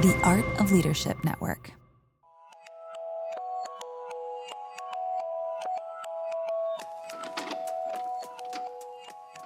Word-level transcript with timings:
The 0.00 0.18
Art 0.24 0.46
of 0.58 0.72
Leadership 0.72 1.22
Network. 1.24 1.79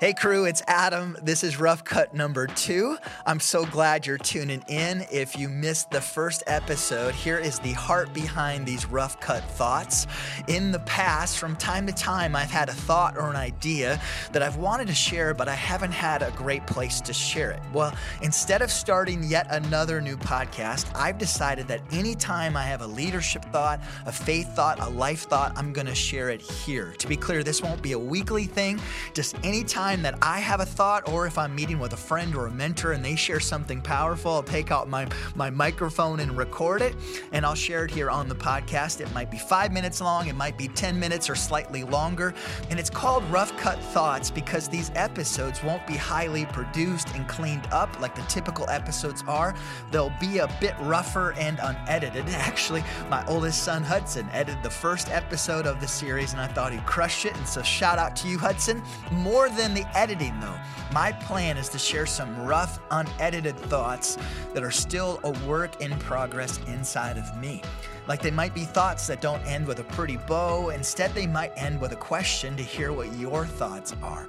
Hey 0.05 0.13
crew, 0.13 0.45
it's 0.45 0.63
Adam. 0.67 1.17
This 1.23 1.43
is 1.43 1.59
Rough 1.59 1.83
Cut 1.83 2.13
number 2.13 2.47
two. 2.47 2.99
I'm 3.25 3.41
so 3.41 3.65
glad 3.65 4.07
you're 4.07 4.19
tuning 4.19 4.63
in. 4.69 5.07
If 5.11 5.39
you 5.39 5.49
missed 5.49 5.91
the 5.91 6.01
first 6.03 6.43
episode, 6.47 7.15
here 7.15 7.39
is 7.39 7.59
the 7.61 7.73
heart 7.73 8.13
behind 8.13 8.67
these 8.67 8.85
rough 8.85 9.19
cut 9.19 9.43
thoughts. 9.53 10.07
In 10.47 10.73
the 10.73 10.81
past, 10.81 11.39
from 11.39 11.57
time 11.57 11.87
to 11.87 11.93
time, 11.95 12.37
I've 12.37 12.51
had 12.51 12.69
a 12.69 12.75
thought 12.75 13.17
or 13.17 13.31
an 13.31 13.37
idea 13.37 13.99
that 14.33 14.43
I've 14.43 14.57
wanted 14.57 14.89
to 14.89 14.95
share, 14.95 15.33
but 15.33 15.49
I 15.49 15.55
haven't 15.55 15.93
had 15.93 16.21
a 16.21 16.31
great 16.33 16.67
place 16.67 17.01
to 17.01 17.15
share 17.15 17.53
it. 17.53 17.63
Well, 17.73 17.97
instead 18.21 18.61
of 18.61 18.71
starting 18.71 19.25
yet 19.25 19.47
another 19.49 20.03
new 20.03 20.19
podcast, 20.19 20.95
I've 20.95 21.17
decided 21.17 21.67
that 21.69 21.81
anytime 21.95 22.59
I 22.59 22.65
have 22.65 22.83
a 22.83 22.87
leadership 22.87 23.43
thought, 23.47 23.81
a 24.05 24.13
faith 24.13 24.55
thought, 24.55 24.81
a 24.81 24.89
life 24.91 25.23
thought, 25.23 25.55
I'm 25.57 25.73
going 25.73 25.87
to 25.87 25.95
share 25.95 26.29
it 26.29 26.43
here. 26.43 26.93
To 26.99 27.09
be 27.09 27.17
clear, 27.17 27.43
this 27.43 27.63
won't 27.63 27.81
be 27.81 27.93
a 27.93 27.99
weekly 27.99 28.45
thing, 28.45 28.79
just 29.15 29.35
anytime 29.43 29.94
time 29.95 30.03
that 30.03 30.19
I 30.23 30.41
have 30.41 30.59
a 30.61 30.67
thought, 30.67 31.09
or 31.09 31.27
if 31.27 31.39
I'm 31.39 31.55
meeting 31.55 31.79
with 31.79 31.93
a 31.93 31.97
friend 31.97 32.35
or 32.35 32.47
a 32.47 32.51
mentor 32.51 32.93
and 32.93 33.05
they 33.05 33.15
share 33.15 33.39
something 33.39 33.81
powerful, 33.81 34.33
I'll 34.33 34.43
take 34.43 34.73
out 34.73 34.89
my, 34.89 35.07
my 35.37 35.51
microphone 35.51 36.19
and 36.21 36.37
record 36.37 36.83
it, 36.83 36.97
and 37.31 37.47
I'll 37.47 37.55
share 37.55 37.85
it 37.85 37.93
here 37.93 38.11
on 38.11 38.29
the 38.29 38.35
podcast. 38.35 39.01
It 39.01 39.13
might 39.15 39.31
be 39.31 39.39
five 39.39 39.73
minutes 39.73 40.01
long, 40.01 40.27
it 40.27 40.35
might 40.35 40.59
be 40.59 40.67
10 40.67 40.99
minutes 40.99 41.31
or 41.31 41.37
slightly 41.37 41.85
longer. 41.85 42.35
And 42.71 42.81
it's 42.81 42.91
called 42.91 43.23
Rough 43.31 43.57
Cut 43.57 43.79
Thoughts 43.79 44.31
because 44.31 44.69
these 44.69 44.91
episodes 44.97 45.63
won't 45.63 45.87
be 45.87 45.97
highly 45.97 46.47
produced 46.47 47.15
and 47.15 47.29
cleaned 47.29 47.67
up 47.71 48.01
like 48.01 48.17
the 48.17 48.23
typical 48.23 48.69
episodes 48.71 49.23
are. 49.29 49.55
They'll 49.93 50.15
be 50.21 50.39
a 50.39 50.49
bit 50.61 50.75
rougher 50.81 51.35
and 51.35 51.61
unedited. 51.63 52.25
Actually, 52.31 52.83
my 53.11 53.25
oldest 53.27 53.63
son, 53.63 53.85
Hudson, 53.85 54.29
edited 54.33 54.63
the 54.65 54.71
first 54.71 55.11
episode 55.11 55.67
of 55.67 55.81
the 55.81 55.89
series, 55.89 56.33
and 56.33 56.41
I 56.41 56.49
thought 56.49 56.73
he 56.73 56.79
crushed 56.81 57.27
it. 57.27 57.37
And 57.37 57.47
so, 57.47 57.63
shout 57.63 57.99
out 57.99 58.17
to 58.17 58.29
you, 58.29 58.39
Hudson. 58.39 58.83
More 59.13 59.49
than 59.49 59.75
the 59.75 59.84
editing, 59.95 60.39
though, 60.41 60.59
my 60.93 61.13
plan 61.13 61.57
is 61.57 61.69
to 61.71 61.79
share 61.79 62.07
some 62.07 62.45
rough, 62.45 62.81
unedited 62.91 63.57
thoughts 63.57 64.17
that 64.53 64.63
are 64.63 64.71
still 64.71 65.21
a 65.25 65.31
work 65.47 65.81
in 65.81 65.99
progress 65.99 66.59
inside 66.67 67.19
of 67.19 67.37
me. 67.39 67.63
Like 68.07 68.23
they 68.23 68.31
might 68.31 68.55
be 68.55 68.65
thoughts 68.65 69.07
that 69.07 69.21
don't 69.21 69.45
end 69.47 69.67
with 69.67 69.81
a 69.81 69.85
pretty 69.85 70.17
bow, 70.17 70.71
instead, 70.71 71.15
they 71.15 71.27
might 71.27 71.53
end 71.57 71.81
with 71.81 71.93
a 71.93 71.97
question 71.97 72.57
to 72.57 72.63
hear 72.63 72.93
what 72.93 73.13
your 73.17 73.47
thoughts 73.47 73.95
are. 74.03 74.29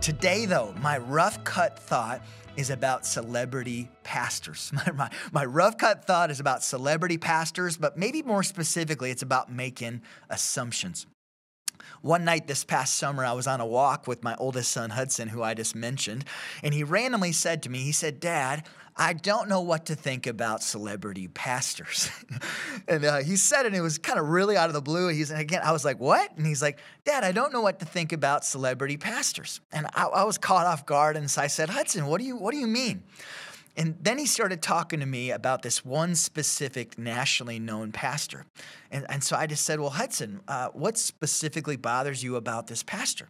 Today, 0.00 0.46
though, 0.46 0.74
my 0.80 0.98
rough 0.98 1.42
cut 1.44 1.78
thought 1.78 2.22
is 2.56 2.70
about 2.70 3.06
celebrity 3.06 3.88
pastors. 4.02 4.72
My, 4.86 4.92
my, 4.92 5.10
my, 5.32 5.44
rough 5.44 5.78
cut 5.78 6.04
thought 6.04 6.30
is 6.30 6.40
about 6.40 6.64
celebrity 6.64 7.16
pastors, 7.16 7.76
but 7.76 7.96
maybe 7.96 8.22
more 8.22 8.42
specifically, 8.42 9.12
it's 9.12 9.22
about 9.22 9.52
making 9.52 10.02
assumptions. 10.28 11.06
One 12.02 12.24
night 12.24 12.46
this 12.46 12.64
past 12.64 12.96
summer, 12.96 13.24
I 13.24 13.32
was 13.32 13.46
on 13.46 13.60
a 13.60 13.66
walk 13.66 14.06
with 14.06 14.22
my 14.22 14.34
oldest 14.36 14.72
son, 14.72 14.90
Hudson, 14.90 15.28
who 15.28 15.42
I 15.42 15.54
just 15.54 15.74
mentioned, 15.74 16.24
and 16.62 16.72
he 16.74 16.84
randomly 16.84 17.32
said 17.32 17.62
to 17.64 17.70
me, 17.70 17.78
he 17.78 17.92
said, 17.92 18.20
Dad, 18.20 18.66
I 19.00 19.12
don't 19.12 19.48
know 19.48 19.60
what 19.60 19.86
to 19.86 19.94
think 19.94 20.26
about 20.26 20.60
celebrity 20.60 21.28
pastors. 21.28 22.10
and 22.88 23.04
uh, 23.04 23.18
he 23.18 23.36
said 23.36 23.62
it, 23.62 23.68
and 23.68 23.76
it 23.76 23.80
was 23.80 23.96
kind 23.96 24.18
of 24.18 24.28
really 24.28 24.56
out 24.56 24.68
of 24.68 24.74
the 24.74 24.82
blue. 24.82 25.08
He's, 25.08 25.30
again, 25.30 25.60
I 25.62 25.70
was 25.70 25.84
like, 25.84 26.00
what? 26.00 26.36
And 26.36 26.44
he's 26.44 26.60
like, 26.60 26.80
Dad, 27.04 27.22
I 27.22 27.30
don't 27.30 27.52
know 27.52 27.60
what 27.60 27.78
to 27.78 27.84
think 27.84 28.12
about 28.12 28.44
celebrity 28.44 28.96
pastors. 28.96 29.60
And 29.70 29.86
I, 29.94 30.06
I 30.06 30.24
was 30.24 30.36
caught 30.36 30.66
off 30.66 30.84
guard, 30.84 31.16
and 31.16 31.30
so 31.30 31.42
I 31.42 31.46
said, 31.46 31.70
Hudson, 31.70 32.06
what 32.06 32.20
do 32.20 32.26
you, 32.26 32.36
what 32.36 32.50
do 32.50 32.58
you 32.58 32.66
mean? 32.66 33.04
And 33.78 33.96
then 34.02 34.18
he 34.18 34.26
started 34.26 34.60
talking 34.60 34.98
to 34.98 35.06
me 35.06 35.30
about 35.30 35.62
this 35.62 35.84
one 35.84 36.16
specific 36.16 36.98
nationally 36.98 37.60
known 37.60 37.92
pastor. 37.92 38.44
And, 38.90 39.06
and 39.08 39.22
so 39.22 39.36
I 39.36 39.46
just 39.46 39.64
said, 39.64 39.78
Well, 39.78 39.90
Hudson, 39.90 40.40
uh, 40.48 40.70
what 40.72 40.98
specifically 40.98 41.76
bothers 41.76 42.24
you 42.24 42.34
about 42.34 42.66
this 42.66 42.82
pastor? 42.82 43.28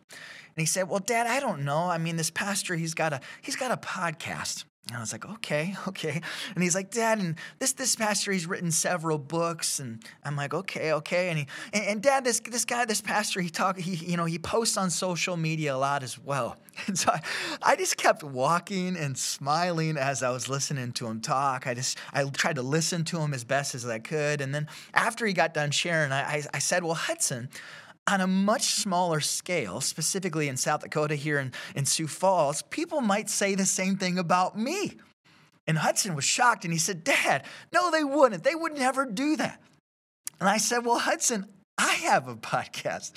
And 0.59 0.63
he 0.63 0.67
said, 0.67 0.89
Well, 0.89 0.99
Dad, 0.99 1.29
I 1.29 1.39
don't 1.39 1.65
know. 1.65 1.85
I 1.85 1.99
mean, 1.99 2.17
this 2.17 2.33
pastor, 2.33 2.75
he's 2.75 2.93
got 2.93 3.13
a 3.13 3.21
he's 3.41 3.55
got 3.55 3.71
a 3.71 3.77
podcast. 3.77 4.65
And 4.89 4.97
I 4.97 5.01
was 5.01 5.13
like, 5.13 5.25
okay, 5.25 5.77
okay. 5.89 6.21
And 6.53 6.65
he's 6.65 6.75
like, 6.75 6.91
Dad, 6.91 7.21
and 7.21 7.37
this 7.61 7.75
this 7.75 7.95
pastor, 7.95 8.33
he's 8.33 8.45
written 8.45 8.73
several 8.73 9.19
books. 9.19 9.79
And 9.79 10.03
I'm 10.25 10.35
like, 10.35 10.53
okay, 10.53 10.95
okay. 10.95 11.29
And 11.29 11.39
he 11.39 11.47
and, 11.73 11.85
and 11.85 12.03
Dad, 12.03 12.25
this 12.25 12.41
this 12.41 12.65
guy, 12.65 12.87
this 12.87 13.01
pastor, 13.01 13.41
he 13.41 13.51
talk, 13.51 13.79
he 13.79 14.05
you 14.05 14.17
know, 14.17 14.25
he 14.25 14.41
posts 14.41 14.77
on 14.77 14.91
social 14.91 15.37
media 15.37 15.77
a 15.77 15.79
lot 15.79 16.03
as 16.03 16.19
well. 16.19 16.57
And 16.87 16.97
so 16.97 17.11
I, 17.11 17.21
I 17.61 17.77
just 17.77 17.97
kept 17.97 18.23
walking 18.23 18.97
and 18.97 19.19
smiling 19.19 19.97
as 19.97 20.23
I 20.23 20.31
was 20.31 20.49
listening 20.49 20.93
to 20.93 21.07
him 21.07 21.21
talk. 21.21 21.69
I 21.69 21.75
just 21.75 21.99
I 22.13 22.25
tried 22.25 22.57
to 22.57 22.63
listen 22.63 23.05
to 23.07 23.19
him 23.19 23.33
as 23.33 23.45
best 23.45 23.77
as 23.77 23.87
I 23.87 24.01
could. 24.01 24.41
And 24.41 24.53
then 24.53 24.67
after 24.93 25.25
he 25.27 25.33
got 25.33 25.55
done 25.55 25.71
sharing, 25.71 26.11
I, 26.11 26.23
I, 26.23 26.43
I 26.55 26.59
said, 26.59 26.83
well, 26.83 26.95
Hudson 26.95 27.49
on 28.09 28.21
a 28.21 28.27
much 28.27 28.75
smaller 28.75 29.21
scale, 29.21 29.81
specifically 29.81 30.49
in 30.49 30.57
South 30.57 30.81
Dakota 30.81 31.15
here 31.15 31.39
in, 31.39 31.53
in 31.75 31.85
Sioux 31.85 32.07
Falls, 32.07 32.63
people 32.63 33.01
might 33.01 33.29
say 33.29 33.55
the 33.55 33.67
same 33.67 33.97
thing 33.97 34.19
about 34.19 34.59
me. 34.59 34.97
And 35.67 35.77
Hudson 35.77 36.15
was 36.15 36.25
shocked 36.25 36.65
and 36.65 36.73
he 36.73 36.79
said, 36.79 37.05
Dad, 37.05 37.45
no, 37.73 37.91
they 37.91 38.03
wouldn't. 38.03 38.43
They 38.43 38.55
would 38.55 38.79
never 38.79 39.05
do 39.05 39.37
that. 39.37 39.61
And 40.41 40.49
I 40.49 40.57
said, 40.57 40.87
Well, 40.87 40.99
Hudson, 40.99 41.47
I 41.77 41.93
have 41.93 42.29
a 42.29 42.37
podcast. 42.37 43.13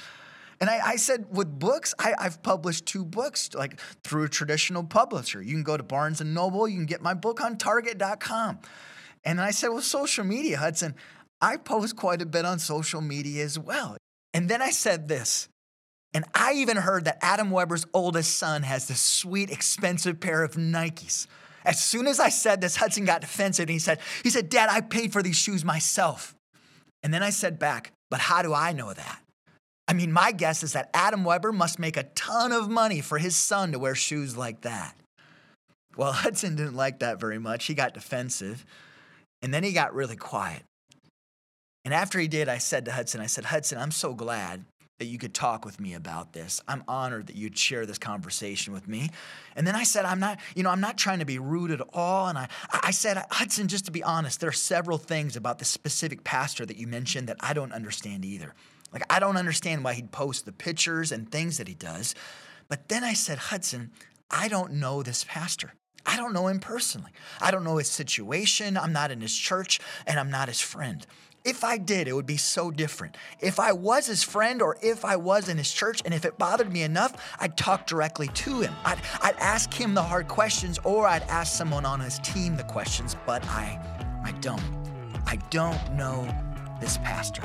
And 0.59 0.69
I, 0.69 0.79
I 0.89 0.95
said, 0.97 1.25
with 1.31 1.57
books, 1.57 1.95
I, 1.97 2.13
have 2.19 2.43
published 2.43 2.85
two 2.85 3.03
books, 3.03 3.49
like 3.55 3.79
through 4.03 4.25
a 4.25 4.29
traditional 4.29 4.83
publisher. 4.83 5.41
You 5.41 5.55
can 5.55 5.63
go 5.63 5.75
to 5.75 5.81
Barnes 5.81 6.21
and 6.21 6.35
Noble, 6.35 6.67
you 6.67 6.77
can 6.77 6.85
get 6.85 7.01
my 7.01 7.15
book 7.15 7.41
on 7.41 7.57
Target.com. 7.57 8.59
And 9.23 9.41
I 9.41 9.49
said, 9.49 9.69
well, 9.69 9.81
social 9.81 10.23
media, 10.23 10.59
Hudson, 10.59 10.93
I 11.41 11.57
post 11.57 11.95
quite 11.95 12.21
a 12.21 12.27
bit 12.27 12.45
on 12.45 12.59
social 12.59 13.01
media 13.01 13.43
as 13.43 13.57
well. 13.57 13.97
And 14.33 14.49
then 14.49 14.61
I 14.61 14.71
said 14.71 15.07
this, 15.07 15.49
and 16.13 16.25
I 16.33 16.53
even 16.53 16.77
heard 16.77 17.05
that 17.05 17.19
Adam 17.21 17.51
Weber's 17.51 17.85
oldest 17.93 18.37
son 18.37 18.63
has 18.63 18.87
this 18.87 19.01
sweet, 19.01 19.49
expensive 19.49 20.19
pair 20.19 20.43
of 20.43 20.53
Nikes. 20.53 21.27
As 21.63 21.81
soon 21.81 22.07
as 22.07 22.19
I 22.19 22.29
said 22.29 22.59
this, 22.59 22.75
Hudson 22.75 23.05
got 23.05 23.21
defensive 23.21 23.63
and 23.63 23.69
he 23.69 23.79
said, 23.79 23.99
he 24.23 24.29
said, 24.29 24.49
Dad, 24.49 24.69
I 24.69 24.81
paid 24.81 25.13
for 25.13 25.21
these 25.21 25.37
shoes 25.37 25.63
myself. 25.63 26.35
And 27.03 27.13
then 27.13 27.23
I 27.23 27.29
said 27.29 27.59
back, 27.59 27.91
but 28.09 28.19
how 28.19 28.41
do 28.41 28.53
I 28.53 28.73
know 28.73 28.93
that? 28.93 29.21
I 29.87 29.93
mean, 29.93 30.11
my 30.11 30.31
guess 30.31 30.63
is 30.63 30.73
that 30.73 30.89
Adam 30.93 31.23
Weber 31.23 31.51
must 31.51 31.79
make 31.79 31.97
a 31.97 32.03
ton 32.03 32.51
of 32.51 32.69
money 32.69 33.01
for 33.01 33.17
his 33.17 33.35
son 33.35 33.71
to 33.71 33.79
wear 33.79 33.95
shoes 33.95 34.37
like 34.37 34.61
that. 34.61 34.95
Well, 35.95 36.11
Hudson 36.13 36.55
didn't 36.55 36.75
like 36.75 36.99
that 36.99 37.19
very 37.19 37.39
much. 37.39 37.65
He 37.65 37.73
got 37.73 37.93
defensive. 37.93 38.65
And 39.41 39.53
then 39.53 39.63
he 39.63 39.73
got 39.73 39.93
really 39.93 40.15
quiet. 40.15 40.63
And 41.83 41.93
after 41.93 42.19
he 42.19 42.27
did, 42.27 42.47
I 42.47 42.57
said 42.59 42.85
to 42.85 42.91
Hudson, 42.91 43.21
I 43.21 43.25
said, 43.25 43.45
Hudson, 43.45 43.77
I'm 43.77 43.91
so 43.91 44.13
glad 44.13 44.65
that 44.99 45.07
you 45.07 45.17
could 45.17 45.33
talk 45.33 45.65
with 45.65 45.79
me 45.79 45.95
about 45.95 46.31
this. 46.31 46.61
I'm 46.67 46.83
honored 46.87 47.25
that 47.25 47.35
you'd 47.35 47.57
share 47.57 47.87
this 47.87 47.97
conversation 47.97 48.71
with 48.71 48.87
me. 48.87 49.09
And 49.55 49.65
then 49.65 49.75
I 49.75 49.81
said, 49.81 50.05
I'm 50.05 50.19
not, 50.19 50.39
you 50.55 50.61
know, 50.61 50.69
I'm 50.69 50.79
not 50.79 50.95
trying 50.95 51.17
to 51.19 51.25
be 51.25 51.39
rude 51.39 51.71
at 51.71 51.81
all. 51.91 52.27
And 52.27 52.37
I, 52.37 52.47
I 52.71 52.91
said, 52.91 53.17
Hudson, 53.31 53.67
just 53.67 53.85
to 53.85 53.91
be 53.91 54.03
honest, 54.03 54.39
there 54.39 54.49
are 54.49 54.53
several 54.53 54.99
things 54.99 55.35
about 55.35 55.57
this 55.57 55.69
specific 55.69 56.23
pastor 56.23 56.67
that 56.67 56.77
you 56.77 56.85
mentioned 56.85 57.29
that 57.29 57.37
I 57.39 57.53
don't 57.53 57.71
understand 57.71 58.25
either. 58.25 58.53
Like, 58.93 59.03
I 59.11 59.19
don't 59.19 59.37
understand 59.37 59.83
why 59.83 59.95
he'd 59.95 60.11
post 60.11 60.45
the 60.45 60.51
pictures 60.51 61.11
and 61.11 61.31
things 61.31 61.57
that 61.57 61.67
he 61.67 61.73
does. 61.73 62.13
But 62.67 62.87
then 62.87 63.03
I 63.03 63.13
said, 63.13 63.39
Hudson, 63.39 63.89
I 64.29 64.49
don't 64.49 64.73
know 64.73 65.01
this 65.01 65.25
pastor. 65.27 65.73
I 66.05 66.15
don't 66.15 66.33
know 66.33 66.47
him 66.47 66.59
personally. 66.59 67.11
I 67.41 67.49
don't 67.49 67.63
know 67.63 67.77
his 67.77 67.89
situation. 67.89 68.77
I'm 68.77 68.93
not 68.93 69.09
in 69.09 69.21
his 69.21 69.35
church 69.35 69.79
and 70.05 70.19
I'm 70.19 70.29
not 70.29 70.47
his 70.47 70.61
friend. 70.61 71.05
If 71.43 71.63
I 71.63 71.79
did, 71.79 72.07
it 72.07 72.13
would 72.13 72.27
be 72.27 72.37
so 72.37 72.69
different. 72.69 73.17
If 73.39 73.59
I 73.59 73.71
was 73.71 74.05
his 74.05 74.23
friend 74.23 74.61
or 74.61 74.77
if 74.83 75.03
I 75.03 75.15
was 75.15 75.49
in 75.49 75.57
his 75.57 75.71
church 75.71 76.01
and 76.05 76.13
if 76.13 76.23
it 76.23 76.37
bothered 76.37 76.71
me 76.71 76.83
enough, 76.83 77.13
I'd 77.39 77.57
talk 77.57 77.87
directly 77.87 78.27
to 78.27 78.61
him. 78.61 78.75
I'd, 78.85 78.99
I'd 79.23 79.37
ask 79.37 79.73
him 79.73 79.95
the 79.95 80.03
hard 80.03 80.27
questions 80.27 80.77
or 80.83 81.07
I'd 81.07 81.23
ask 81.23 81.57
someone 81.57 81.85
on 81.85 81.99
his 81.99 82.19
team 82.19 82.57
the 82.57 82.63
questions, 82.63 83.15
but 83.25 83.43
I, 83.47 83.79
I 84.23 84.33
don't. 84.33 84.61
I 85.25 85.37
don't 85.49 85.93
know 85.93 86.27
this 86.79 86.97
pastor. 86.97 87.43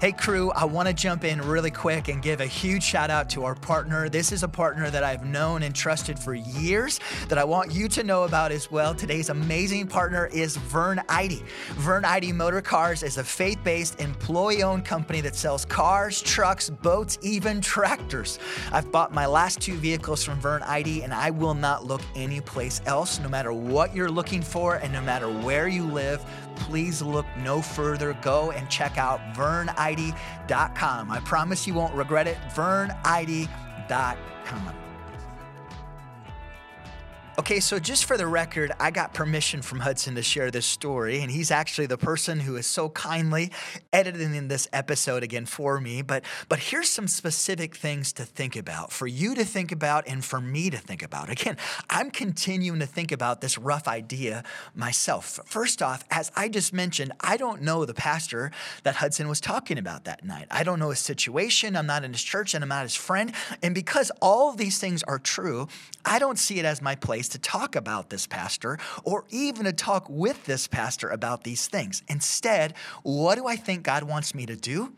Hey, 0.00 0.12
crew, 0.12 0.50
I 0.52 0.64
want 0.64 0.88
to 0.88 0.94
jump 0.94 1.24
in 1.24 1.42
really 1.42 1.70
quick 1.70 2.08
and 2.08 2.22
give 2.22 2.40
a 2.40 2.46
huge 2.46 2.82
shout 2.82 3.10
out 3.10 3.28
to 3.30 3.44
our 3.44 3.54
partner. 3.54 4.08
This 4.08 4.32
is 4.32 4.42
a 4.42 4.48
partner 4.48 4.88
that 4.88 5.04
I've 5.04 5.26
known 5.26 5.62
and 5.62 5.74
trusted 5.74 6.18
for 6.18 6.32
years 6.32 6.98
that 7.28 7.36
I 7.36 7.44
want 7.44 7.70
you 7.70 7.86
to 7.88 8.02
know 8.02 8.22
about 8.22 8.50
as 8.50 8.70
well. 8.70 8.94
Today's 8.94 9.28
amazing 9.28 9.88
partner 9.88 10.30
is 10.32 10.56
Vern 10.56 11.02
Eide. 11.10 11.42
Vern 11.74 12.06
Eide 12.06 12.32
Motor 12.32 12.62
Cars 12.62 13.02
is 13.02 13.18
a 13.18 13.24
faith 13.24 13.62
based, 13.62 14.00
employee 14.00 14.62
owned 14.62 14.86
company 14.86 15.20
that 15.20 15.36
sells 15.36 15.66
cars, 15.66 16.22
trucks, 16.22 16.70
boats, 16.70 17.18
even 17.20 17.60
tractors. 17.60 18.38
I've 18.72 18.90
bought 18.90 19.12
my 19.12 19.26
last 19.26 19.60
two 19.60 19.76
vehicles 19.76 20.24
from 20.24 20.40
Vern 20.40 20.62
Eide, 20.62 21.02
and 21.02 21.12
I 21.12 21.28
will 21.28 21.52
not 21.52 21.84
look 21.84 22.00
anyplace 22.16 22.80
else, 22.86 23.20
no 23.20 23.28
matter 23.28 23.52
what 23.52 23.94
you're 23.94 24.10
looking 24.10 24.40
for 24.40 24.76
and 24.76 24.94
no 24.94 25.02
matter 25.02 25.28
where 25.28 25.68
you 25.68 25.84
live 25.84 26.24
please 26.60 27.02
look 27.02 27.26
no 27.38 27.60
further. 27.60 28.16
Go 28.22 28.50
and 28.52 28.68
check 28.70 28.98
out 28.98 29.20
verneide.com. 29.34 31.10
I 31.10 31.20
promise 31.20 31.66
you 31.66 31.74
won't 31.74 31.94
regret 31.94 32.26
it. 32.26 32.38
verneide.com. 32.54 33.48
Okay, 37.40 37.58
so 37.58 37.78
just 37.78 38.04
for 38.04 38.18
the 38.18 38.26
record, 38.26 38.70
I 38.78 38.90
got 38.90 39.14
permission 39.14 39.62
from 39.62 39.80
Hudson 39.80 40.14
to 40.16 40.22
share 40.22 40.50
this 40.50 40.66
story, 40.66 41.22
and 41.22 41.30
he's 41.30 41.50
actually 41.50 41.86
the 41.86 41.96
person 41.96 42.38
who 42.38 42.56
is 42.56 42.66
so 42.66 42.90
kindly 42.90 43.50
editing 43.94 44.34
in 44.34 44.48
this 44.48 44.68
episode 44.74 45.22
again 45.22 45.46
for 45.46 45.80
me. 45.80 46.02
But 46.02 46.22
but 46.50 46.58
here's 46.58 46.90
some 46.90 47.08
specific 47.08 47.74
things 47.74 48.12
to 48.12 48.26
think 48.26 48.56
about 48.56 48.92
for 48.92 49.06
you 49.06 49.34
to 49.34 49.42
think 49.46 49.72
about 49.72 50.06
and 50.06 50.22
for 50.22 50.38
me 50.38 50.68
to 50.68 50.76
think 50.76 51.02
about. 51.02 51.30
Again, 51.30 51.56
I'm 51.88 52.10
continuing 52.10 52.78
to 52.80 52.86
think 52.86 53.10
about 53.10 53.40
this 53.40 53.56
rough 53.56 53.88
idea 53.88 54.44
myself. 54.74 55.40
First 55.46 55.80
off, 55.80 56.04
as 56.10 56.30
I 56.36 56.50
just 56.50 56.74
mentioned, 56.74 57.12
I 57.20 57.38
don't 57.38 57.62
know 57.62 57.86
the 57.86 57.94
pastor 57.94 58.50
that 58.82 58.96
Hudson 58.96 59.28
was 59.28 59.40
talking 59.40 59.78
about 59.78 60.04
that 60.04 60.22
night. 60.26 60.46
I 60.50 60.62
don't 60.62 60.78
know 60.78 60.90
his 60.90 60.98
situation. 60.98 61.74
I'm 61.74 61.86
not 61.86 62.04
in 62.04 62.12
his 62.12 62.22
church 62.22 62.52
and 62.52 62.62
I'm 62.62 62.68
not 62.68 62.82
his 62.82 62.96
friend. 62.96 63.32
And 63.62 63.74
because 63.74 64.12
all 64.20 64.52
these 64.52 64.76
things 64.76 65.02
are 65.04 65.18
true, 65.18 65.68
I 66.04 66.18
don't 66.18 66.38
see 66.38 66.58
it 66.58 66.66
as 66.66 66.82
my 66.82 66.96
place 66.96 67.29
to 67.30 67.38
talk 67.38 67.76
about 67.76 68.10
this 68.10 68.26
pastor 68.26 68.78
or 69.04 69.24
even 69.30 69.64
to 69.64 69.72
talk 69.72 70.06
with 70.08 70.44
this 70.44 70.68
pastor 70.68 71.08
about 71.08 71.44
these 71.44 71.68
things. 71.68 72.02
Instead, 72.08 72.74
what 73.02 73.36
do 73.36 73.46
I 73.46 73.56
think 73.56 73.82
God 73.82 74.04
wants 74.04 74.34
me 74.34 74.46
to 74.46 74.56
do? 74.56 74.92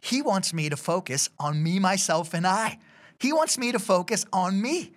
He 0.00 0.22
wants 0.22 0.54
me 0.54 0.68
to 0.68 0.76
focus 0.76 1.28
on 1.38 1.62
me, 1.62 1.78
myself, 1.78 2.34
and 2.34 2.46
I. 2.46 2.78
He 3.18 3.32
wants 3.32 3.58
me 3.58 3.72
to 3.72 3.78
focus 3.78 4.24
on 4.32 4.60
me. 4.60 4.92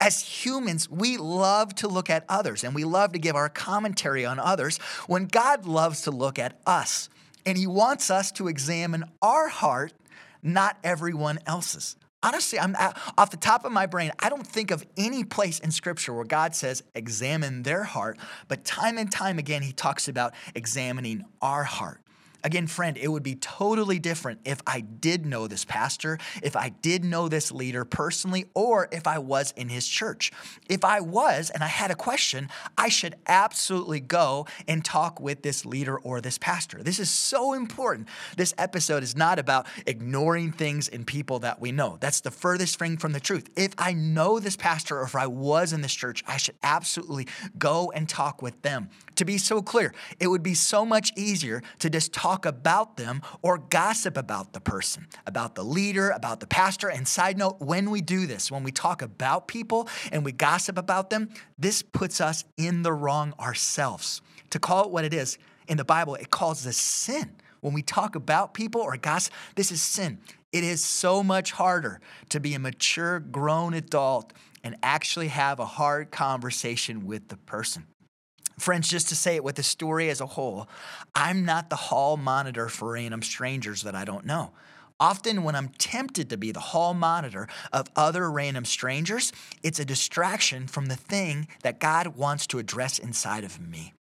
As 0.00 0.20
humans, 0.20 0.88
we 0.90 1.18
love 1.18 1.74
to 1.76 1.88
look 1.88 2.08
at 2.08 2.24
others 2.28 2.64
and 2.64 2.74
we 2.74 2.84
love 2.84 3.12
to 3.12 3.18
give 3.18 3.36
our 3.36 3.50
commentary 3.50 4.24
on 4.24 4.38
others 4.38 4.78
when 5.06 5.26
God 5.26 5.66
loves 5.66 6.02
to 6.02 6.10
look 6.10 6.38
at 6.38 6.58
us. 6.66 7.10
And 7.44 7.56
He 7.56 7.66
wants 7.66 8.10
us 8.10 8.32
to 8.32 8.48
examine 8.48 9.04
our 9.20 9.48
heart, 9.48 9.92
not 10.42 10.78
everyone 10.82 11.38
else's. 11.46 11.96
Honestly, 12.22 12.60
I'm 12.60 12.76
off 13.16 13.30
the 13.30 13.38
top 13.38 13.64
of 13.64 13.72
my 13.72 13.86
brain, 13.86 14.12
I 14.18 14.28
don't 14.28 14.46
think 14.46 14.70
of 14.70 14.84
any 14.98 15.24
place 15.24 15.58
in 15.58 15.70
scripture 15.70 16.12
where 16.12 16.24
God 16.24 16.54
says 16.54 16.82
examine 16.94 17.62
their 17.62 17.82
heart, 17.84 18.18
but 18.46 18.62
time 18.64 18.98
and 18.98 19.10
time 19.10 19.38
again 19.38 19.62
he 19.62 19.72
talks 19.72 20.06
about 20.06 20.34
examining 20.54 21.24
our 21.40 21.64
heart. 21.64 22.02
Again, 22.42 22.66
friend, 22.66 22.96
it 22.96 23.08
would 23.08 23.22
be 23.22 23.34
totally 23.34 23.98
different 23.98 24.40
if 24.44 24.60
I 24.66 24.80
did 24.80 25.26
know 25.26 25.46
this 25.46 25.64
pastor, 25.64 26.18
if 26.42 26.56
I 26.56 26.70
did 26.70 27.04
know 27.04 27.28
this 27.28 27.52
leader 27.52 27.84
personally, 27.84 28.46
or 28.54 28.88
if 28.92 29.06
I 29.06 29.18
was 29.18 29.52
in 29.56 29.68
his 29.68 29.86
church. 29.86 30.32
If 30.68 30.84
I 30.84 31.00
was 31.00 31.50
and 31.50 31.62
I 31.62 31.68
had 31.68 31.90
a 31.90 31.94
question, 31.94 32.48
I 32.78 32.88
should 32.88 33.16
absolutely 33.26 34.00
go 34.00 34.46
and 34.66 34.84
talk 34.84 35.20
with 35.20 35.42
this 35.42 35.66
leader 35.66 35.98
or 35.98 36.20
this 36.20 36.38
pastor. 36.38 36.82
This 36.82 36.98
is 36.98 37.10
so 37.10 37.52
important. 37.52 38.08
This 38.36 38.54
episode 38.58 39.02
is 39.02 39.16
not 39.16 39.38
about 39.38 39.66
ignoring 39.86 40.52
things 40.52 40.88
in 40.88 41.04
people 41.04 41.40
that 41.40 41.60
we 41.60 41.72
know. 41.72 41.98
That's 42.00 42.20
the 42.20 42.30
furthest 42.30 42.78
thing 42.78 42.96
from 42.96 43.12
the 43.12 43.20
truth. 43.20 43.48
If 43.56 43.74
I 43.78 43.92
know 43.92 44.38
this 44.38 44.56
pastor 44.56 44.98
or 44.98 45.04
if 45.04 45.14
I 45.14 45.26
was 45.26 45.72
in 45.72 45.80
this 45.80 45.94
church, 45.94 46.24
I 46.26 46.36
should 46.36 46.56
absolutely 46.62 47.26
go 47.58 47.92
and 47.94 48.08
talk 48.08 48.42
with 48.42 48.62
them. 48.62 48.88
To 49.16 49.24
be 49.24 49.36
so 49.36 49.60
clear, 49.60 49.92
it 50.18 50.28
would 50.28 50.42
be 50.42 50.54
so 50.54 50.86
much 50.86 51.12
easier 51.14 51.62
to 51.80 51.90
just 51.90 52.12
talk 52.12 52.29
talk 52.30 52.46
about 52.46 52.96
them 52.96 53.20
or 53.42 53.58
gossip 53.58 54.16
about 54.16 54.52
the 54.52 54.60
person, 54.60 55.04
about 55.26 55.56
the 55.56 55.64
leader, 55.64 56.10
about 56.10 56.38
the 56.38 56.46
pastor. 56.46 56.88
And 56.88 57.06
side 57.06 57.36
note, 57.36 57.56
when 57.58 57.90
we 57.90 58.00
do 58.00 58.26
this, 58.26 58.52
when 58.52 58.62
we 58.62 58.70
talk 58.70 59.02
about 59.02 59.48
people 59.48 59.88
and 60.12 60.24
we 60.24 60.30
gossip 60.30 60.78
about 60.78 61.10
them, 61.10 61.30
this 61.58 61.82
puts 61.82 62.20
us 62.20 62.44
in 62.56 62.82
the 62.82 62.92
wrong 62.92 63.34
ourselves. 63.40 64.22
To 64.50 64.60
call 64.60 64.84
it 64.84 64.90
what 64.92 65.04
it 65.04 65.12
is, 65.12 65.38
in 65.66 65.76
the 65.76 65.84
Bible, 65.84 66.14
it 66.14 66.30
calls 66.30 66.62
this 66.62 66.76
sin. 66.76 67.32
When 67.62 67.74
we 67.74 67.82
talk 67.82 68.14
about 68.14 68.54
people 68.54 68.80
or 68.80 68.96
gossip, 68.96 69.34
this 69.56 69.72
is 69.72 69.82
sin. 69.82 70.18
It 70.52 70.62
is 70.62 70.84
so 70.84 71.24
much 71.24 71.50
harder 71.50 72.00
to 72.28 72.38
be 72.38 72.54
a 72.54 72.60
mature, 72.60 73.18
grown 73.18 73.74
adult 73.74 74.32
and 74.62 74.76
actually 74.84 75.28
have 75.28 75.58
a 75.58 75.64
hard 75.64 76.12
conversation 76.12 77.06
with 77.06 77.26
the 77.28 77.36
person. 77.36 77.86
Friends, 78.60 78.90
just 78.90 79.08
to 79.08 79.16
say 79.16 79.36
it 79.36 79.42
with 79.42 79.56
the 79.56 79.62
story 79.62 80.10
as 80.10 80.20
a 80.20 80.26
whole, 80.26 80.68
I'm 81.14 81.46
not 81.46 81.70
the 81.70 81.76
hall 81.76 82.18
monitor 82.18 82.68
for 82.68 82.92
random 82.92 83.22
strangers 83.22 83.80
that 83.82 83.94
I 83.94 84.04
don't 84.04 84.26
know. 84.26 84.52
Often, 85.00 85.44
when 85.44 85.56
I'm 85.56 85.68
tempted 85.78 86.28
to 86.28 86.36
be 86.36 86.52
the 86.52 86.60
hall 86.60 86.92
monitor 86.92 87.48
of 87.72 87.88
other 87.96 88.30
random 88.30 88.66
strangers, 88.66 89.32
it's 89.62 89.80
a 89.80 89.84
distraction 89.86 90.66
from 90.66 90.86
the 90.86 90.96
thing 90.96 91.48
that 91.62 91.80
God 91.80 92.08
wants 92.08 92.46
to 92.48 92.58
address 92.58 92.98
inside 92.98 93.44
of 93.44 93.58
me. 93.58 93.94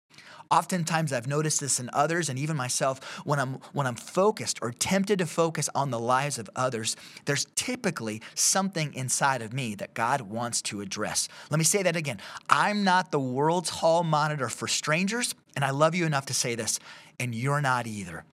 Oftentimes 0.52 1.14
I've 1.14 1.28
noticed 1.28 1.60
this 1.60 1.80
in 1.80 1.92
others 1.94 2.28
and 2.28 2.40
even 2.40 2.58
myself 2.58 3.00
when 3.24 3.40
I'm 3.40 3.60
when 3.72 3.86
I'm 3.86 3.96
focused 3.96 4.58
or 4.64 4.72
tempted 4.72 5.20
to 5.20 5.28
focus 5.28 5.70
on 5.76 5.92
the 5.92 6.00
lives 6.00 6.40
of 6.40 6.50
others, 6.56 6.96
there's 7.26 7.46
typically 7.56 8.22
something 8.34 8.94
inside 8.96 9.44
of 9.44 9.54
me 9.54 9.76
that 9.76 9.94
God 9.94 10.22
wants 10.22 10.64
to 10.64 10.82
address. 10.82 11.28
Let 11.52 11.60
me 11.60 11.64
say 11.64 11.84
that 11.84 11.96
again. 11.96 12.20
I'm 12.50 12.84
not 12.84 13.12
the 13.12 13.20
world's 13.20 13.70
hall 13.70 14.04
monitor 14.04 14.50
for 14.50 14.68
strangers, 14.68 15.36
and 15.56 15.64
I 15.64 15.70
love 15.70 15.94
you 15.94 16.08
enough 16.08 16.26
to 16.28 16.34
say 16.34 16.56
this, 16.56 16.80
and 17.20 17.36
you're 17.36 17.62
not 17.62 17.86
either. 17.86 18.26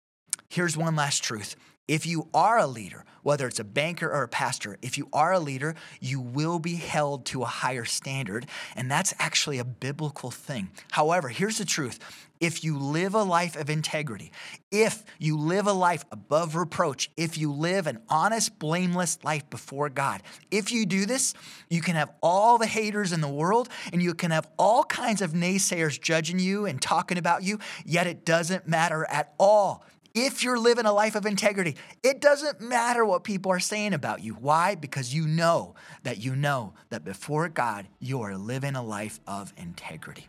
Here's 0.48 0.76
one 0.76 0.96
last 0.96 1.22
truth. 1.22 1.54
If 1.88 2.04
you 2.04 2.28
are 2.34 2.58
a 2.58 2.66
leader, 2.66 3.04
whether 3.22 3.46
it's 3.46 3.60
a 3.60 3.64
banker 3.64 4.10
or 4.10 4.24
a 4.24 4.28
pastor, 4.28 4.76
if 4.82 4.98
you 4.98 5.08
are 5.12 5.32
a 5.32 5.40
leader, 5.40 5.74
you 6.00 6.20
will 6.20 6.58
be 6.58 6.76
held 6.76 7.24
to 7.26 7.42
a 7.42 7.46
higher 7.46 7.84
standard. 7.84 8.46
And 8.74 8.90
that's 8.90 9.14
actually 9.18 9.58
a 9.58 9.64
biblical 9.64 10.30
thing. 10.30 10.70
However, 10.90 11.28
here's 11.28 11.58
the 11.58 11.64
truth 11.64 11.98
if 12.38 12.62
you 12.62 12.78
live 12.78 13.14
a 13.14 13.22
life 13.22 13.56
of 13.56 13.70
integrity, 13.70 14.30
if 14.70 15.04
you 15.18 15.38
live 15.38 15.66
a 15.66 15.72
life 15.72 16.04
above 16.12 16.54
reproach, 16.54 17.10
if 17.16 17.38
you 17.38 17.50
live 17.52 17.86
an 17.86 17.98
honest, 18.08 18.58
blameless 18.58 19.18
life 19.24 19.48
before 19.48 19.88
God, 19.88 20.22
if 20.50 20.70
you 20.70 20.86
do 20.86 21.06
this, 21.06 21.34
you 21.70 21.80
can 21.80 21.94
have 21.94 22.10
all 22.22 22.58
the 22.58 22.66
haters 22.66 23.12
in 23.12 23.20
the 23.20 23.28
world 23.28 23.68
and 23.92 24.02
you 24.02 24.12
can 24.12 24.32
have 24.32 24.48
all 24.58 24.84
kinds 24.84 25.22
of 25.22 25.32
naysayers 25.32 26.00
judging 26.00 26.38
you 26.38 26.66
and 26.66 26.82
talking 26.82 27.16
about 27.16 27.42
you, 27.42 27.58
yet 27.84 28.06
it 28.06 28.24
doesn't 28.24 28.68
matter 28.68 29.06
at 29.08 29.32
all 29.38 29.84
if 30.16 30.42
you're 30.42 30.58
living 30.58 30.86
a 30.86 30.92
life 30.92 31.14
of 31.14 31.26
integrity, 31.26 31.76
it 32.02 32.22
doesn't 32.22 32.60
matter 32.60 33.04
what 33.04 33.22
people 33.22 33.52
are 33.52 33.60
saying 33.60 33.92
about 33.92 34.22
you. 34.22 34.32
Why? 34.32 34.74
Because 34.74 35.14
you 35.14 35.28
know 35.28 35.74
that 36.04 36.16
you 36.18 36.34
know 36.34 36.72
that 36.88 37.04
before 37.04 37.50
God, 37.50 37.86
you 38.00 38.22
are 38.22 38.34
living 38.34 38.76
a 38.76 38.82
life 38.82 39.20
of 39.26 39.52
integrity. 39.58 40.26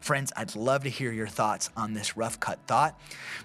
Friends, 0.00 0.32
I'd 0.34 0.56
love 0.56 0.84
to 0.84 0.90
hear 0.90 1.12
your 1.12 1.26
thoughts 1.26 1.68
on 1.76 1.92
this 1.92 2.16
rough 2.16 2.40
cut 2.40 2.58
thought. 2.66 2.98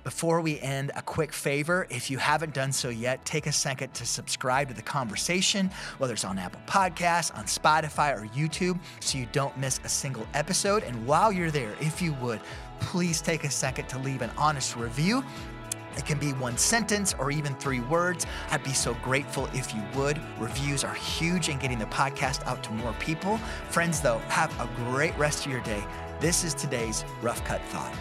Before 0.06 0.40
we 0.40 0.60
end, 0.60 0.92
a 0.96 1.02
quick 1.02 1.34
favor 1.34 1.86
if 1.90 2.10
you 2.10 2.18
haven't 2.18 2.54
done 2.54 2.72
so 2.72 2.90
yet, 2.90 3.24
take 3.26 3.46
a 3.46 3.52
second 3.52 3.94
to 3.94 4.06
subscribe 4.06 4.70
to 4.70 4.74
the 4.74 4.82
conversation, 4.82 5.70
whether 5.98 6.14
it's 6.14 6.24
on 6.24 6.40
Apple 6.40 6.62
Podcasts, 6.66 7.38
on 7.38 7.46
Spotify, 7.46 8.16
or 8.16 8.28
YouTube, 8.28 8.80
so 9.02 9.18
you 9.18 9.28
don't 9.34 9.58
miss 9.58 9.82
a 9.84 9.90
single 9.90 10.26
episode. 10.34 10.84
And 10.84 11.06
while 11.06 11.32
you're 11.32 11.52
there, 11.52 11.74
if 11.82 12.02
you 12.02 12.14
would, 12.16 12.40
please 12.80 13.22
take 13.22 13.44
a 13.44 13.50
second 13.50 13.88
to 13.90 14.00
leave 14.00 14.22
an 14.22 14.32
honest 14.38 14.78
review 14.78 15.24
it 15.98 16.06
can 16.06 16.18
be 16.18 16.34
one 16.34 16.58
sentence 16.58 17.16
or 17.18 17.32
even 17.32 17.56
three 17.56 17.82
words. 17.82 18.26
I'd 18.52 18.64
be 18.64 18.74
so 18.74 18.94
grateful 18.96 19.48
if 19.54 19.74
you 19.74 19.82
would. 19.96 20.20
Reviews 20.40 20.84
are 20.84 20.94
huge 20.94 21.50
in 21.50 21.58
getting 21.58 21.80
the 21.80 21.86
podcast 21.86 22.46
out 22.46 22.64
to 22.64 22.72
more 22.74 22.94
people. 22.94 23.38
Friends, 23.70 24.02
though, 24.02 24.20
have 24.30 24.52
a 24.60 24.70
great 24.76 25.18
rest 25.18 25.46
of 25.46 25.52
your 25.52 25.62
day. 25.62 25.84
This 26.20 26.44
is 26.44 26.54
today's 26.54 27.04
Rough 27.22 27.44
Cut 27.44 27.62
Thought. 27.66 27.94